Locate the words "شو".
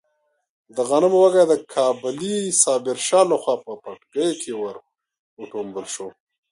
5.93-6.07